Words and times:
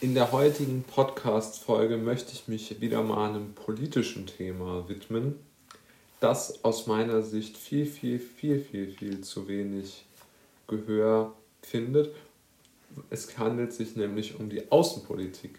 In 0.00 0.14
der 0.14 0.32
heutigen 0.32 0.82
Podcast-Folge 0.82 1.96
möchte 1.96 2.32
ich 2.32 2.48
mich 2.48 2.80
wieder 2.80 3.02
mal 3.02 3.30
einem 3.30 3.54
politischen 3.54 4.26
Thema 4.26 4.88
widmen, 4.88 5.36
das 6.20 6.62
aus 6.64 6.86
meiner 6.86 7.22
Sicht 7.22 7.56
viel, 7.56 7.86
viel, 7.86 8.18
viel, 8.18 8.60
viel, 8.60 8.88
viel 8.90 9.20
zu 9.22 9.48
wenig 9.48 10.04
Gehör 10.66 11.32
findet. 11.62 12.14
Es 13.08 13.38
handelt 13.38 13.72
sich 13.72 13.96
nämlich 13.96 14.38
um 14.38 14.50
die 14.50 14.70
Außenpolitik. 14.70 15.58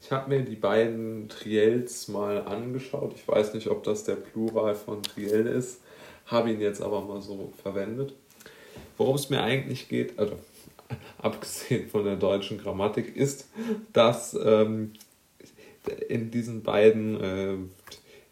Ich 0.00 0.10
habe 0.10 0.30
mir 0.30 0.44
die 0.44 0.56
beiden 0.56 1.28
Triels 1.28 2.08
mal 2.08 2.46
angeschaut. 2.46 3.12
Ich 3.14 3.28
weiß 3.28 3.54
nicht, 3.54 3.68
ob 3.68 3.84
das 3.84 4.04
der 4.04 4.16
Plural 4.16 4.74
von 4.74 5.02
Triell 5.02 5.46
ist, 5.46 5.80
habe 6.26 6.50
ihn 6.50 6.60
jetzt 6.60 6.80
aber 6.80 7.02
mal 7.02 7.20
so 7.20 7.52
verwendet. 7.62 8.14
Worum 8.96 9.16
es 9.16 9.30
mir 9.30 9.42
eigentlich 9.42 9.88
geht, 9.88 10.18
also 10.18 10.38
abgesehen 11.18 11.88
von 11.88 12.04
der 12.04 12.16
deutschen 12.16 12.58
Grammatik, 12.58 13.16
ist, 13.16 13.48
dass 13.92 14.34
ähm, 14.34 14.92
in 16.08 16.30
diesen 16.30 16.62
beiden 16.62 17.70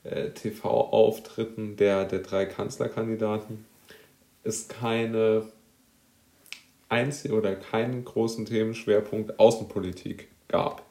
äh, 0.04 0.08
äh 0.08 0.30
TV-Auftritten 0.30 1.76
der, 1.76 2.04
der 2.04 2.20
drei 2.20 2.46
Kanzlerkandidaten 2.46 3.64
es 4.42 4.68
keine 4.68 5.48
einzige 6.88 7.34
oder 7.34 7.56
keinen 7.56 8.04
großen 8.04 8.44
Themenschwerpunkt 8.44 9.40
Außenpolitik 9.40 10.28
gab. 10.48 10.84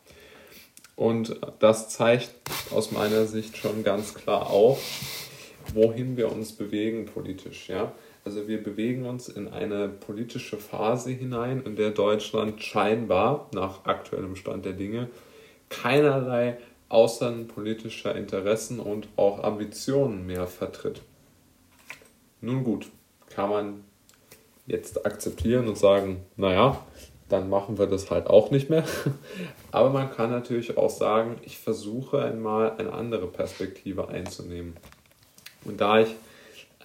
Und 0.95 1.39
das 1.59 1.89
zeigt 1.89 2.31
aus 2.71 2.91
meiner 2.91 3.25
Sicht 3.25 3.57
schon 3.57 3.83
ganz 3.83 4.13
klar 4.13 4.49
auf, 4.49 4.79
wohin 5.73 6.17
wir 6.17 6.31
uns 6.31 6.51
bewegen 6.53 7.05
politisch. 7.05 7.69
Ja? 7.69 7.93
Also 8.25 8.47
wir 8.47 8.63
bewegen 8.63 9.05
uns 9.05 9.27
in 9.27 9.49
eine 9.49 9.89
politische 9.89 10.57
Phase 10.57 11.11
hinein, 11.11 11.61
in 11.65 11.75
der 11.75 11.91
Deutschland 11.91 12.61
scheinbar 12.63 13.49
nach 13.53 13.85
aktuellem 13.85 14.35
Stand 14.35 14.65
der 14.65 14.73
Dinge 14.73 15.09
keinerlei 15.69 16.57
außenpolitischer 16.89 18.15
Interessen 18.15 18.79
und 18.79 19.07
auch 19.15 19.43
Ambitionen 19.43 20.25
mehr 20.25 20.45
vertritt. 20.47 21.01
Nun 22.39 22.63
gut, 22.63 22.87
kann 23.29 23.49
man 23.49 23.83
jetzt 24.67 25.05
akzeptieren 25.05 25.67
und 25.67 25.77
sagen, 25.77 26.23
naja, 26.37 26.85
dann 27.29 27.49
machen 27.49 27.79
wir 27.79 27.87
das 27.87 28.11
halt 28.11 28.27
auch 28.27 28.51
nicht 28.51 28.69
mehr. 28.69 28.83
Aber 29.71 29.89
man 29.89 30.11
kann 30.11 30.29
natürlich 30.29 30.77
auch 30.77 30.89
sagen, 30.89 31.37
ich 31.41 31.57
versuche 31.57 32.21
einmal 32.21 32.77
eine 32.77 32.93
andere 32.93 33.27
Perspektive 33.27 34.09
einzunehmen. 34.09 34.75
Und 35.65 35.81
da 35.81 35.99
ich 35.99 36.15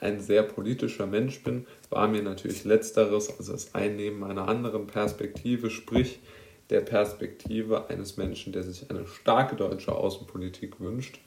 ein 0.00 0.20
sehr 0.20 0.42
politischer 0.42 1.06
Mensch 1.06 1.42
bin, 1.42 1.66
war 1.90 2.08
mir 2.08 2.22
natürlich 2.22 2.64
letzteres, 2.64 3.30
also 3.38 3.52
das 3.52 3.74
Einnehmen 3.74 4.24
einer 4.24 4.48
anderen 4.48 4.86
Perspektive, 4.86 5.70
sprich 5.70 6.18
der 6.70 6.80
Perspektive 6.80 7.88
eines 7.88 8.16
Menschen, 8.16 8.52
der 8.52 8.62
sich 8.62 8.90
eine 8.90 9.06
starke 9.06 9.56
deutsche 9.56 9.92
Außenpolitik 9.92 10.80
wünscht, 10.80 11.18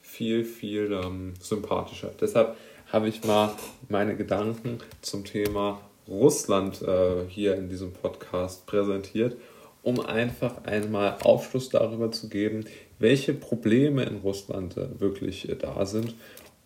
viel, 0.00 0.44
viel 0.44 0.92
ähm, 0.92 1.34
sympathischer. 1.40 2.10
Deshalb 2.20 2.56
habe 2.92 3.08
ich 3.08 3.24
mal 3.24 3.54
meine 3.88 4.16
Gedanken 4.16 4.78
zum 5.02 5.24
Thema 5.24 5.80
Russland 6.06 6.82
äh, 6.82 7.26
hier 7.28 7.56
in 7.56 7.68
diesem 7.68 7.92
Podcast 7.92 8.66
präsentiert, 8.66 9.36
um 9.82 10.00
einfach 10.00 10.64
einmal 10.64 11.16
Aufschluss 11.22 11.68
darüber 11.68 12.10
zu 12.10 12.28
geben, 12.28 12.64
welche 12.98 13.34
Probleme 13.34 14.04
in 14.04 14.18
Russland 14.18 14.76
äh, 14.76 15.00
wirklich 15.00 15.48
äh, 15.48 15.56
da 15.56 15.84
sind 15.86 16.14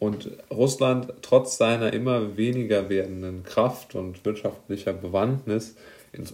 und 0.03 0.31
Russland 0.51 1.13
trotz 1.23 1.59
seiner 1.59 1.93
immer 1.93 2.37
weniger 2.37 2.89
werdenden 2.89 3.45
Kraft 3.45 3.95
und 3.95 4.25
wirtschaftlicher 4.25 4.93
Bewandtnis 4.93 5.77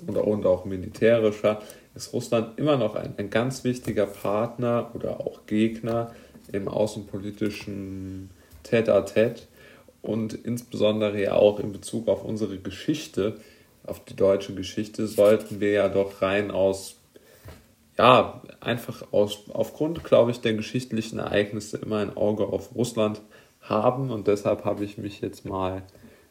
und 0.06 0.46
auch 0.46 0.64
militärischer 0.64 1.60
ist 1.94 2.14
Russland 2.14 2.58
immer 2.58 2.78
noch 2.78 2.94
ein, 2.94 3.12
ein 3.18 3.28
ganz 3.28 3.64
wichtiger 3.64 4.06
Partner 4.06 4.90
oder 4.94 5.20
auch 5.20 5.44
Gegner 5.44 6.14
im 6.50 6.66
außenpolitischen 6.66 8.30
Tête-à-Tête 8.64 9.42
und 10.00 10.32
insbesondere 10.32 11.20
ja 11.20 11.34
auch 11.34 11.60
in 11.60 11.70
Bezug 11.70 12.08
auf 12.08 12.24
unsere 12.24 12.56
Geschichte, 12.56 13.36
auf 13.84 14.02
die 14.02 14.16
deutsche 14.16 14.54
Geschichte, 14.54 15.06
sollten 15.06 15.60
wir 15.60 15.72
ja 15.72 15.88
doch 15.90 16.22
rein 16.22 16.50
aus, 16.50 16.96
ja, 17.98 18.40
einfach 18.60 19.12
aus, 19.12 19.44
aufgrund, 19.52 20.04
glaube 20.04 20.30
ich, 20.30 20.40
der 20.40 20.54
geschichtlichen 20.54 21.18
Ereignisse 21.18 21.76
immer 21.76 21.98
ein 21.98 22.16
Auge 22.16 22.46
auf 22.46 22.74
Russland 22.74 23.20
haben 23.60 24.10
und 24.10 24.26
deshalb 24.26 24.64
habe 24.64 24.84
ich 24.84 24.98
mich 24.98 25.20
jetzt 25.20 25.44
mal 25.44 25.82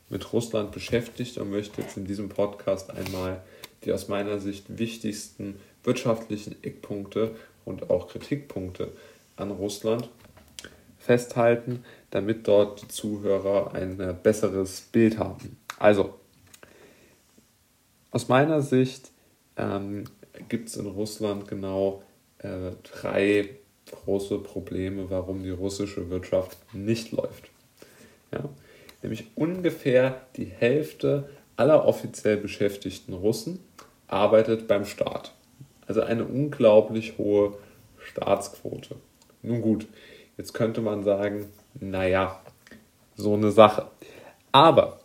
mit 0.10 0.34
Russland 0.34 0.72
beschäftigt 0.72 1.38
und 1.38 1.50
möchte 1.50 1.82
jetzt 1.82 1.98
in 1.98 2.06
diesem 2.06 2.30
Podcast 2.30 2.92
einmal 2.92 3.42
die 3.84 3.94
aus 3.94 4.08
meiner 4.08 4.40
Sicht 4.40 4.78
wichtigsten 4.78 5.60
wirtschaftlichen 5.84 6.56
Eckpunkte 6.64 7.36
und 7.66 7.90
auch 7.90 8.08
Kritikpunkte 8.08 8.92
an 9.36 9.52
Russland 9.52 10.10
festhalten, 10.98 11.86
damit 12.10 12.48
dort 12.48 12.82
die 12.82 12.88
Zuhörer 12.88 13.74
ein 13.74 14.00
äh, 14.00 14.16
besseres 14.22 14.82
Bild 14.82 15.20
haben. 15.20 15.58
Also, 15.78 16.16
aus 18.12 18.28
meiner 18.30 18.62
Sicht 18.62 19.12
ähm, 19.56 20.06
gibt 20.50 20.70
es 20.70 20.78
in 20.78 20.88
Russland 20.88 21.48
genau 21.48 22.04
äh, 22.40 22.72
drei 22.84 23.58
große 23.92 24.40
Probleme, 24.40 25.10
warum 25.10 25.44
die 25.44 25.50
russische 25.50 26.10
Wirtschaft 26.10 26.58
nicht 26.74 27.12
läuft. 27.12 27.50
Ja? 28.32 28.50
Nämlich 29.02 29.26
ungefähr 29.36 30.22
die 30.36 30.46
Hälfte 30.46 31.30
aller 31.56 31.86
offiziell 31.86 32.38
beschäftigten 32.38 33.14
Russen 33.14 33.60
arbeitet 34.08 34.68
beim 34.68 34.86
Staat. 34.86 35.34
Also 35.86 36.02
eine 36.02 36.26
unglaublich 36.26 37.18
hohe 37.18 37.58
Staatsquote. 38.00 38.96
Nun 39.42 39.62
gut, 39.62 39.88
jetzt 40.38 40.54
könnte 40.54 40.82
man 40.82 41.04
sagen, 41.04 41.48
naja, 41.80 42.42
so 43.16 43.34
eine 43.34 43.52
Sache. 43.52 43.88
Aber 44.52 45.00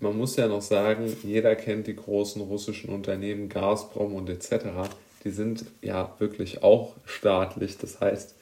man 0.00 0.16
muss 0.16 0.36
ja 0.36 0.48
noch 0.48 0.62
sagen, 0.62 1.14
jeder 1.22 1.56
kennt 1.56 1.86
die 1.86 1.96
großen 1.96 2.42
russischen 2.42 2.90
Unternehmen, 2.90 3.48
Gazprom 3.48 4.14
und 4.14 4.28
etc 4.28 4.90
die 5.24 5.30
sind 5.30 5.64
ja 5.82 6.14
wirklich 6.18 6.62
auch 6.62 6.94
staatlich. 7.04 7.78
Das 7.78 8.00
heißt, 8.00 8.34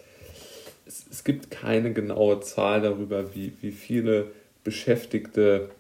es, 0.87 1.07
es 1.11 1.25
gibt 1.25 1.51
keine 1.51 1.93
genaue 1.93 2.41
Zahl 2.41 2.81
darüber, 2.81 3.35
wie, 3.35 3.53
wie 3.61 3.73
viele 3.73 4.31
Beschäftigte 4.65 5.71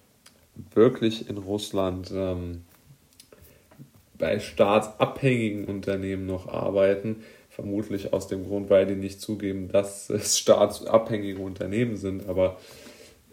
wirklich 0.74 1.28
in 1.28 1.38
Russland 1.38 2.10
ähm, 2.14 2.64
bei 4.18 4.40
staatsabhängigen 4.40 5.66
Unternehmen 5.66 6.26
noch 6.26 6.48
arbeiten. 6.48 7.22
Vermutlich 7.50 8.12
aus 8.12 8.28
dem 8.28 8.46
Grund, 8.46 8.68
weil 8.68 8.86
die 8.86 8.96
nicht 8.96 9.20
zugeben, 9.20 9.68
dass 9.68 10.10
es 10.10 10.38
staatsabhängige 10.38 11.40
Unternehmen 11.40 11.96
sind. 11.96 12.28
Aber 12.28 12.58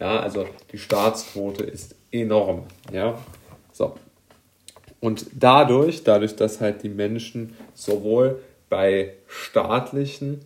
ja, 0.00 0.20
also 0.20 0.46
die 0.72 0.78
Staatsquote 0.78 1.64
ist 1.64 1.94
enorm. 2.10 2.64
Ja, 2.92 3.18
so. 3.72 3.96
Und 5.04 5.26
dadurch, 5.34 6.02
dadurch, 6.02 6.34
dass 6.34 6.62
halt 6.62 6.82
die 6.82 6.88
Menschen 6.88 7.54
sowohl 7.74 8.40
bei 8.70 9.12
staatlichen 9.26 10.40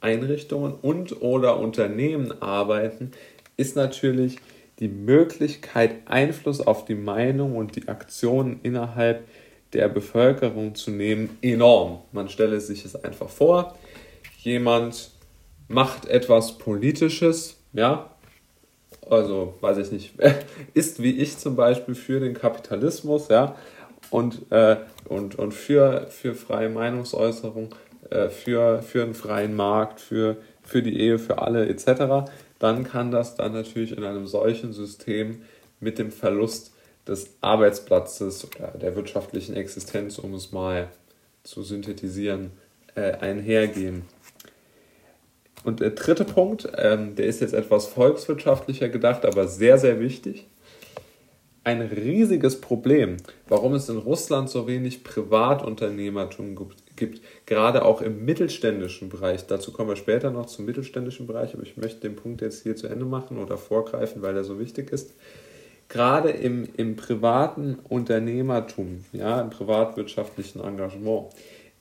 Einrichtungen 0.00 0.74
und 0.74 1.22
oder 1.22 1.60
Unternehmen 1.60 2.42
arbeiten, 2.42 3.12
ist 3.56 3.76
natürlich 3.76 4.38
die 4.80 4.88
Möglichkeit, 4.88 5.98
Einfluss 6.06 6.60
auf 6.60 6.84
die 6.84 6.96
Meinung 6.96 7.54
und 7.54 7.76
die 7.76 7.86
Aktionen 7.86 8.58
innerhalb 8.64 9.24
der 9.72 9.88
Bevölkerung 9.88 10.74
zu 10.74 10.90
nehmen, 10.90 11.38
enorm. 11.40 12.00
Man 12.10 12.28
stelle 12.28 12.60
sich 12.60 12.84
es 12.84 12.96
einfach 13.04 13.28
vor, 13.28 13.78
jemand 14.38 15.12
macht 15.68 16.08
etwas 16.08 16.58
Politisches, 16.58 17.56
ja, 17.72 18.13
also 19.08 19.54
weiß 19.60 19.78
ich 19.78 19.92
nicht, 19.92 20.14
ist 20.74 21.02
wie 21.02 21.18
ich 21.18 21.38
zum 21.38 21.56
Beispiel 21.56 21.94
für 21.94 22.20
den 22.20 22.34
Kapitalismus, 22.34 23.28
ja, 23.28 23.54
und, 24.10 24.50
äh, 24.50 24.76
und, 25.08 25.38
und 25.38 25.52
für, 25.52 26.06
für 26.08 26.34
freie 26.34 26.68
Meinungsäußerung, 26.68 27.74
äh, 28.10 28.28
für, 28.28 28.82
für 28.82 29.02
einen 29.02 29.14
freien 29.14 29.56
Markt, 29.56 30.00
für, 30.00 30.36
für 30.62 30.82
die 30.82 30.98
Ehe 31.00 31.18
für 31.18 31.38
alle 31.38 31.68
etc., 31.68 32.30
dann 32.58 32.84
kann 32.84 33.10
das 33.10 33.34
dann 33.34 33.52
natürlich 33.52 33.96
in 33.96 34.04
einem 34.04 34.26
solchen 34.26 34.72
System 34.72 35.42
mit 35.80 35.98
dem 35.98 36.10
Verlust 36.12 36.72
des 37.06 37.30
Arbeitsplatzes 37.40 38.46
oder 38.46 38.68
der 38.78 38.96
wirtschaftlichen 38.96 39.54
Existenz, 39.54 40.18
um 40.18 40.34
es 40.34 40.52
mal 40.52 40.88
zu 41.42 41.62
synthetisieren, 41.62 42.52
äh, 42.94 43.12
einhergehen. 43.12 44.04
Und 45.64 45.80
der 45.80 45.90
dritte 45.90 46.24
Punkt, 46.24 46.68
ähm, 46.76 47.16
der 47.16 47.26
ist 47.26 47.40
jetzt 47.40 47.54
etwas 47.54 47.86
volkswirtschaftlicher 47.86 48.88
gedacht, 48.90 49.24
aber 49.24 49.48
sehr, 49.48 49.78
sehr 49.78 49.98
wichtig. 49.98 50.46
Ein 51.66 51.80
riesiges 51.80 52.60
Problem, 52.60 53.16
warum 53.48 53.72
es 53.72 53.88
in 53.88 53.96
Russland 53.96 54.50
so 54.50 54.66
wenig 54.66 55.02
Privatunternehmertum 55.02 56.68
gibt, 56.94 57.22
gerade 57.46 57.86
auch 57.86 58.02
im 58.02 58.26
mittelständischen 58.26 59.08
Bereich. 59.08 59.46
Dazu 59.46 59.72
kommen 59.72 59.88
wir 59.88 59.96
später 59.96 60.30
noch 60.30 60.44
zum 60.44 60.66
mittelständischen 60.66 61.26
Bereich, 61.26 61.54
aber 61.54 61.62
ich 61.62 61.78
möchte 61.78 62.00
den 62.00 62.16
Punkt 62.16 62.42
jetzt 62.42 62.62
hier 62.62 62.76
zu 62.76 62.86
Ende 62.86 63.06
machen 63.06 63.38
oder 63.38 63.56
vorgreifen, 63.56 64.20
weil 64.20 64.36
er 64.36 64.44
so 64.44 64.60
wichtig 64.60 64.92
ist. 64.92 65.14
gerade 65.88 66.30
im, 66.30 66.68
im 66.76 66.96
privaten 66.96 67.78
Unternehmertum, 67.88 69.04
ja, 69.12 69.40
im 69.40 69.50
privatwirtschaftlichen 69.50 70.60
Engagement, 70.60 71.28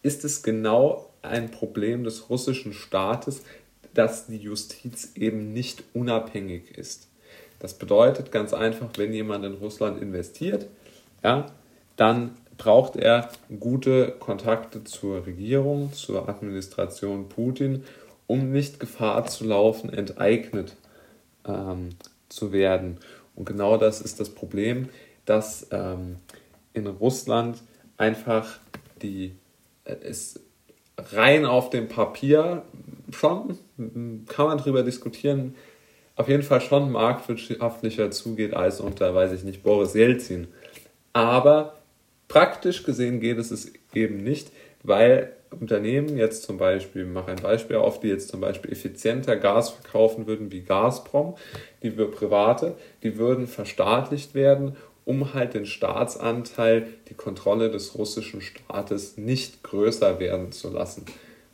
ist 0.01 0.23
es 0.23 0.43
genau 0.43 1.09
ein 1.21 1.51
Problem 1.51 2.03
des 2.03 2.29
russischen 2.29 2.73
Staates, 2.73 3.43
dass 3.93 4.27
die 4.27 4.37
Justiz 4.37 5.13
eben 5.15 5.53
nicht 5.53 5.83
unabhängig 5.93 6.77
ist. 6.77 7.07
Das 7.59 7.75
bedeutet 7.75 8.31
ganz 8.31 8.53
einfach, 8.53 8.89
wenn 8.97 9.13
jemand 9.13 9.45
in 9.45 9.53
Russland 9.53 10.01
investiert, 10.01 10.67
ja, 11.23 11.45
dann 11.95 12.31
braucht 12.57 12.95
er 12.95 13.29
gute 13.59 14.11
Kontakte 14.19 14.83
zur 14.83 15.25
Regierung, 15.25 15.93
zur 15.93 16.27
Administration 16.27 17.29
Putin, 17.29 17.83
um 18.27 18.51
nicht 18.51 18.79
Gefahr 18.79 19.25
zu 19.25 19.45
laufen, 19.45 19.91
enteignet 19.91 20.75
ähm, 21.45 21.89
zu 22.29 22.51
werden. 22.51 22.97
Und 23.35 23.45
genau 23.45 23.77
das 23.77 24.01
ist 24.01 24.19
das 24.19 24.29
Problem, 24.29 24.89
dass 25.25 25.67
ähm, 25.71 26.17
in 26.73 26.87
Russland 26.87 27.61
einfach 27.97 28.59
die 29.01 29.35
äh, 29.85 29.95
es 30.03 30.39
rein 30.97 31.45
auf 31.45 31.69
dem 31.69 31.87
Papier 31.87 32.63
schon, 33.11 33.57
kann 34.27 34.47
man 34.47 34.57
darüber 34.57 34.83
diskutieren, 34.83 35.55
auf 36.15 36.27
jeden 36.27 36.43
Fall 36.43 36.61
schon 36.61 36.91
marktwirtschaftlicher 36.91 38.11
zugeht 38.11 38.53
als 38.53 38.79
unter, 38.79 39.15
weiß 39.15 39.31
ich 39.33 39.43
nicht, 39.43 39.63
Boris 39.63 39.93
Jelzin. 39.93 40.47
Aber 41.11 41.79
praktisch 42.27 42.83
gesehen 42.83 43.19
geht 43.19 43.37
es 43.37 43.71
eben 43.93 44.23
nicht, 44.23 44.51
weil 44.83 45.33
Unternehmen 45.59 46.17
jetzt 46.17 46.43
zum 46.43 46.57
Beispiel, 46.57 47.05
mache 47.05 47.31
ein 47.31 47.41
Beispiel 47.41 47.77
auf, 47.77 47.99
die 47.99 48.07
jetzt 48.07 48.29
zum 48.29 48.41
Beispiel 48.41 48.71
effizienter 48.71 49.35
Gas 49.35 49.69
verkaufen 49.69 50.27
würden 50.27 50.51
wie 50.51 50.61
Gazprom, 50.61 51.35
die 51.81 51.97
wir 51.97 52.09
private, 52.09 52.75
die 53.03 53.17
würden 53.17 53.47
verstaatlicht 53.47 54.33
werden, 54.33 54.75
um 55.05 55.33
halt 55.33 55.53
den 55.53 55.65
Staatsanteil, 55.65 56.87
die 57.09 57.13
Kontrolle 57.13 57.69
des 57.69 57.95
russischen 57.95 58.41
Staates 58.41 59.17
nicht 59.17 59.63
größer 59.63 60.19
werden 60.19 60.51
zu 60.51 60.69
lassen. 60.69 61.05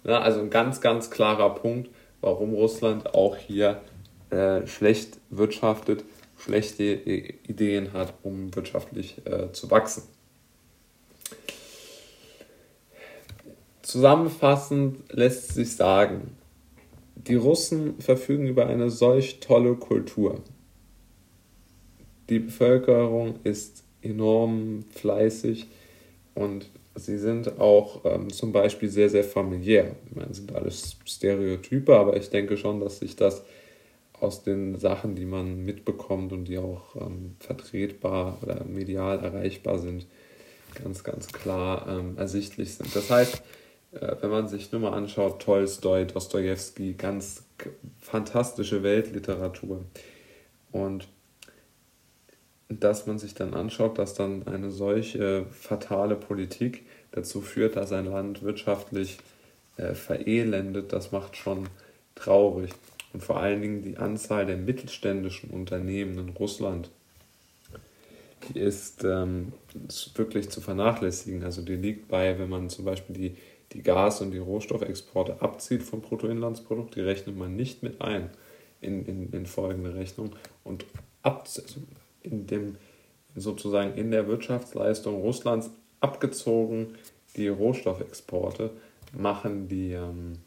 Ja, 0.04 0.22
also 0.22 0.40
ein 0.40 0.50
ganz, 0.50 0.82
ganz 0.82 1.12
klarer 1.12 1.56
Punkt, 1.56 1.90
warum 2.22 2.54
Russland 2.54 3.14
auch 3.14 3.38
hier 3.38 3.82
äh, 4.30 4.66
schlecht 4.68 5.18
wirtschaftet, 5.30 6.04
schlechte 6.38 6.84
Ideen 6.84 7.94
hat, 7.94 8.14
um 8.24 8.56
wirtschaftlich 8.56 9.22
äh, 9.26 9.52
zu 9.52 9.70
wachsen. 9.72 10.04
Zusammenfassend 13.82 15.12
lässt 15.12 15.56
sich 15.56 15.76
sagen, 15.76 16.38
die 17.16 17.36
Russen 17.36 18.00
verfügen 18.00 18.48
über 18.48 18.68
eine 18.68 18.90
solch 18.90 19.40
tolle 19.40 19.76
Kultur. 19.76 20.42
Die 22.30 22.40
Bevölkerung 22.40 23.40
ist 23.44 23.84
enorm 24.02 24.86
fleißig 24.92 25.68
und 26.36 26.70
sie 26.96 27.18
sind 27.18 27.60
auch 27.60 28.06
ähm, 28.06 28.30
zum 28.32 28.52
Beispiel 28.52 28.90
sehr, 28.90 29.10
sehr 29.10 29.24
familiär. 29.24 29.96
Ich 30.10 30.16
meine, 30.16 30.34
sind 30.34 30.54
alles 30.54 30.98
Stereotype, 31.06 31.96
aber 31.96 32.18
ich 32.18 32.30
denke 32.30 32.58
schon, 32.58 32.80
dass 32.80 33.00
sich 33.00 33.16
das 33.16 33.44
aus 34.20 34.44
den 34.44 34.78
Sachen, 34.78 35.16
die 35.16 35.26
man 35.26 35.64
mitbekommt 35.64 36.34
und 36.34 36.46
die 36.46 36.58
auch 36.58 36.96
ähm, 36.96 37.36
vertretbar 37.40 38.38
oder 38.42 38.66
medial 38.66 39.24
erreichbar 39.24 39.80
sind, 39.80 40.08
ganz, 40.84 41.04
ganz 41.04 41.28
klar 41.28 41.88
ähm, 41.88 42.18
ersichtlich 42.18 42.76
sind. 42.76 42.94
Das 42.96 43.10
heißt, 43.10 43.42
äh, 43.94 44.16
wenn 44.22 44.30
man 44.30 44.48
sich 44.48 44.72
nur 44.72 44.82
mal 44.82 44.94
anschaut, 44.94 45.42
Tolstoi, 45.42 46.06
Dostoevsky, 46.06 46.94
ganz 46.94 47.46
fantastische 48.00 48.84
Weltliteratur. 48.84 49.86
Und 50.72 51.08
dass 52.70 53.08
man 53.08 53.18
sich 53.20 53.34
dann 53.34 53.54
anschaut, 53.54 53.98
dass 53.98 54.14
dann 54.14 54.48
eine 54.48 54.72
solche 54.72 55.46
fatale 55.52 56.16
Politik 56.16 56.86
dazu 57.12 57.42
führt, 57.42 57.76
dass 57.76 57.92
ein 57.92 58.06
Land 58.06 58.44
wirtschaftlich 58.44 59.18
äh, 59.78 59.94
verelendet, 59.94 60.94
das 60.94 61.12
macht 61.12 61.36
schon 61.36 61.68
traurig. 62.16 62.72
Und 63.12 63.24
vor 63.24 63.38
allen 63.38 63.62
Dingen 63.62 63.82
die 63.82 63.98
Anzahl 63.98 64.46
der 64.46 64.58
mittelständischen 64.58 65.50
Unternehmen 65.50 66.18
in 66.20 66.30
Russland, 66.30 66.92
die 68.48 68.60
ist 68.60 69.04
ähm, 69.04 69.52
wirklich 70.16 70.50
zu 70.50 70.62
vernachlässigen. 70.62 71.44
Also 71.44 71.64
die 71.64 71.76
liegt 71.76 72.08
bei, 72.08 72.38
wenn 72.38 72.50
man 72.50 72.70
zum 72.70 72.86
Beispiel 72.86 73.16
die 73.16 73.36
die 73.74 73.84
Gas- 73.84 74.22
und 74.22 74.32
die 74.32 74.40
Rohstoffexporte 74.40 75.42
abzieht 75.42 75.84
vom 75.84 76.02
Bruttoinlandsprodukt, 76.02 76.96
die 76.96 77.02
rechnet 77.02 77.38
man 77.38 77.56
nicht 77.56 77.84
mit 77.84 78.02
ein 78.02 78.30
in, 78.82 79.06
in, 79.06 79.32
in 79.32 79.46
folgende 79.46 79.94
Rechnung. 79.94 80.36
Und 80.64 80.86
ab, 81.22 81.44
also 81.46 81.82
in 82.22 82.48
dem, 82.48 82.76
sozusagen 83.36 83.94
in 83.96 84.12
der 84.12 84.28
Wirtschaftsleistung 84.28 85.22
Russlands 85.22 85.72
abgezogen 86.00 86.96
die 87.36 87.48
Rohstoffexporte 87.48 88.72
machen 89.14 89.68
die, 89.68 89.94
ähm, 89.94 90.40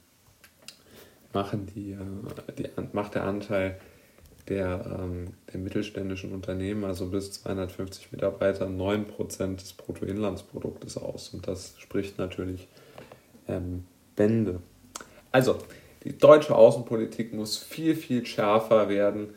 machen 1.33 1.67
die, 1.75 1.93
äh, 1.93 2.53
die, 2.59 2.69
macht 2.93 3.15
der 3.15 3.25
Anteil 3.25 3.79
der, 4.49 4.99
ähm, 5.01 5.35
der 5.53 5.61
mittelständischen 5.61 6.33
Unternehmen, 6.33 6.85
also 6.85 7.07
bis 7.07 7.33
250 7.33 8.13
Mitarbeiter, 8.13 8.67
9% 8.67 9.61
des 9.61 9.73
Bruttoinlandsproduktes 9.75 10.97
aus. 10.97 11.31
Und 11.33 11.47
das 11.47 11.75
spricht 11.79 12.19
natürlich 12.19 12.69
ähm, 13.49 13.85
Bände. 14.17 14.61
Also, 15.31 15.59
die 16.05 16.19
deutsche 16.19 16.55
Außenpolitik 16.55 17.33
muss 17.33 17.57
viel, 17.57 17.95
viel 17.95 18.27
schärfer 18.27 18.89
werden 18.89 19.35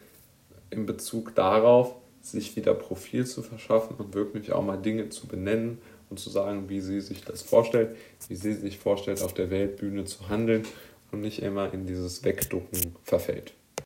in 0.72 0.88
Bezug 0.88 1.36
darauf, 1.36 1.96
sich 2.26 2.56
wieder 2.56 2.74
Profil 2.74 3.26
zu 3.26 3.42
verschaffen 3.44 3.96
und 3.98 4.14
wirklich 4.14 4.52
auch 4.52 4.64
mal 4.64 4.78
Dinge 4.78 5.10
zu 5.10 5.28
benennen 5.28 5.80
und 6.10 6.20
zu 6.20 6.30
sagen, 6.30 6.70
wie 6.70 6.82
sie 6.82 7.02
sich 7.02 7.24
das 7.24 7.42
vorstellt, 7.42 7.96
wie 8.28 8.36
sie 8.36 8.54
sich 8.54 8.80
vorstellt, 8.80 9.22
auf 9.22 9.34
der 9.34 9.50
Weltbühne 9.50 10.06
zu 10.06 10.30
handeln 10.30 10.64
und 11.12 11.22
nicht 11.22 11.42
immer 11.42 11.74
in 11.74 11.86
dieses 11.86 12.24
Wegducken 12.24 12.96
verfällt. 13.04 13.54